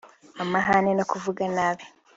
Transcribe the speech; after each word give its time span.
amahane 0.43 0.91
no 0.95 1.03
kuvuga 1.11 1.43
nabi 1.55 1.85